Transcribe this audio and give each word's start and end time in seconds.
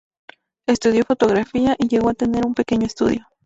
Estudió 0.65 1.03
fotografía, 1.03 1.75
y 1.77 1.87
llegó 1.87 2.09
a 2.09 2.15
tener 2.15 2.43
un 2.47 2.55
pequeño 2.55 2.87
estudio. 2.87 3.27